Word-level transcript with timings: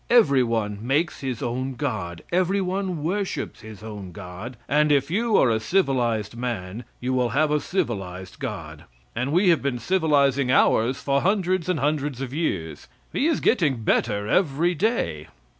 Every 0.09 0.41
one 0.41 0.79
makes 0.81 1.19
his 1.21 1.43
own 1.43 1.75
God, 1.75 2.23
every 2.31 2.59
one 2.59 3.03
worships 3.03 3.61
his 3.61 3.83
own 3.83 4.11
God; 4.11 4.57
and 4.67 4.91
if 4.91 5.11
you 5.11 5.37
are 5.37 5.51
a 5.51 5.59
civilized 5.59 6.35
man 6.35 6.85
you 6.99 7.13
will 7.13 7.29
have 7.37 7.51
a 7.51 7.59
civilized 7.59 8.39
God, 8.39 8.85
and 9.15 9.31
we 9.31 9.49
have 9.49 9.61
been 9.61 9.77
civilizing 9.77 10.49
ours 10.49 10.99
for 10.99 11.21
hundreds 11.21 11.69
and 11.69 11.79
hundreds 11.79 12.19
of 12.19 12.33
years. 12.33 12.87
He 13.13 13.27
is 13.27 13.39
getting 13.41 13.83
better 13.83 14.27
every 14.27 14.73
day. 14.73 15.27